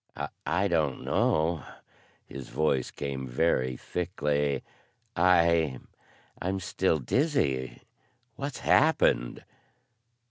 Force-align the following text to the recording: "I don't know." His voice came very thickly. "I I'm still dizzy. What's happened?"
"I 0.47 0.67
don't 0.67 1.03
know." 1.03 1.61
His 2.25 2.49
voice 2.49 2.89
came 2.89 3.27
very 3.27 3.77
thickly. 3.77 4.63
"I 5.15 5.77
I'm 6.41 6.59
still 6.59 6.97
dizzy. 6.97 7.83
What's 8.35 8.61
happened?" 8.61 9.45